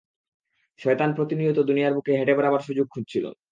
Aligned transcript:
শয়তান 0.79 1.09
প্রতিনিয়ত 1.13 1.57
দুনিয়ার 1.69 1.95
বুকে 1.95 2.11
হেঁটে 2.19 2.33
বেড়াবার 2.37 2.61
সুযোগ 2.61 2.85
খুঁজছিল! 2.93 3.25